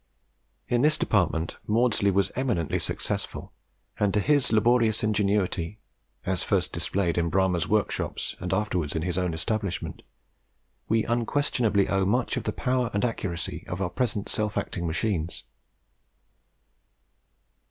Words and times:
In 0.67 0.81
this 0.81 0.97
department 0.97 1.57
Maudslay 1.67 2.09
was 2.11 2.31
eminently 2.35 2.79
successful, 2.79 3.53
and 3.99 4.11
to 4.15 4.19
his 4.19 4.51
laborious 4.51 5.03
ingenuity, 5.03 5.77
as 6.25 6.41
first 6.41 6.71
displayed 6.73 7.19
in 7.19 7.29
Bramah's 7.29 7.67
workshops, 7.67 8.35
and 8.39 8.51
afterwards 8.51 8.95
in 8.95 9.03
his 9.03 9.19
own 9.19 9.31
establishment, 9.31 10.01
we 10.89 11.03
unquestionably 11.03 11.87
owe 11.87 12.03
much 12.05 12.35
of 12.35 12.45
the 12.45 12.51
power 12.51 12.89
and 12.95 13.05
accuracy 13.05 13.63
of 13.67 13.79
our 13.79 13.91
present 13.91 14.27
self 14.27 14.57
acting 14.57 14.87
machines. 14.87 15.43